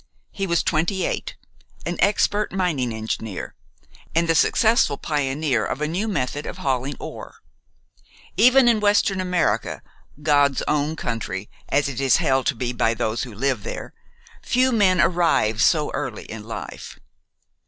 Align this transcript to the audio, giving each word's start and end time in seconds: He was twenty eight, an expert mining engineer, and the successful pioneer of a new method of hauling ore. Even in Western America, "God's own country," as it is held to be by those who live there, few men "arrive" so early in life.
He 0.31 0.47
was 0.47 0.63
twenty 0.63 1.05
eight, 1.05 1.35
an 1.85 1.97
expert 1.99 2.51
mining 2.51 2.91
engineer, 2.91 3.53
and 4.15 4.27
the 4.27 4.33
successful 4.33 4.97
pioneer 4.97 5.63
of 5.63 5.79
a 5.79 5.87
new 5.87 6.07
method 6.07 6.47
of 6.47 6.57
hauling 6.57 6.95
ore. 6.99 7.35
Even 8.35 8.67
in 8.67 8.79
Western 8.79 9.21
America, 9.21 9.83
"God's 10.23 10.63
own 10.67 10.95
country," 10.95 11.51
as 11.69 11.87
it 11.87 12.01
is 12.01 12.17
held 12.17 12.47
to 12.47 12.55
be 12.55 12.73
by 12.73 12.95
those 12.95 13.21
who 13.25 13.35
live 13.35 13.61
there, 13.61 13.93
few 14.41 14.71
men 14.71 14.99
"arrive" 14.99 15.61
so 15.61 15.91
early 15.91 16.23
in 16.23 16.45
life. 16.45 16.99